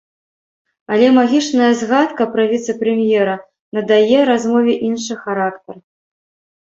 [0.95, 3.35] Але магічная згадка пра віцэ-прэм'ера
[3.77, 5.75] надае размове іншы характар.